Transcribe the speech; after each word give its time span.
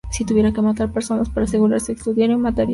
Si 0.09 0.25
tuviera 0.25 0.51
que 0.51 0.63
matar 0.63 0.91
personas 0.91 1.29
para 1.29 1.43
asegurar 1.43 1.79
sexo 1.79 2.11
diario, 2.11 2.39
mataría 2.39 2.43
sin 2.43 2.53
pensarlo. 2.53 2.69